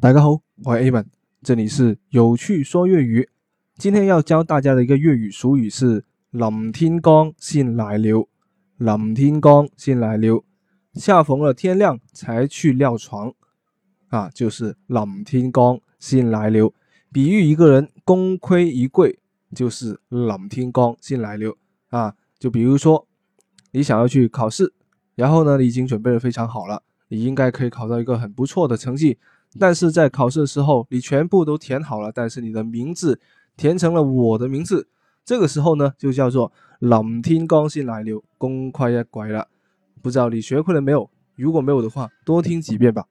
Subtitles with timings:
[0.00, 1.04] 大家好，我是 A 文，
[1.42, 3.28] 这里是有趣说粤语。
[3.78, 8.28] 今天要教大家的一个粤语俗语是“林天光先来流”，
[8.78, 10.44] 林天光先来流，
[10.94, 13.34] 恰逢了天亮才去尿床
[14.06, 16.72] 啊，就是林天光先来流，
[17.12, 19.16] 比喻一个人功亏一篑，
[19.52, 21.58] 就是林天光先来流
[21.88, 22.14] 啊。
[22.38, 23.04] 就比如说，
[23.72, 24.72] 你想要去考试，
[25.16, 29.18] 然后呢，你已经准备的非常好了，你应该可以考到一个很不错的成绩。
[29.58, 33.20] 但是在考试的时候，你全部都填好了，但是你的名字
[33.56, 34.88] 填成了我的名字，
[35.24, 39.48] 这个时候呢，就叫做冷天刚性来流，功亏一篑了。
[40.02, 41.08] 不知道你学会了没有？
[41.36, 43.04] 如果没有的话，多听几遍吧。